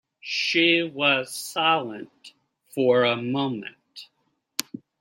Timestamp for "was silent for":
0.81-3.03